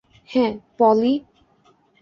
হ্যাঁ, 0.29 0.51
পলি। 0.77 1.13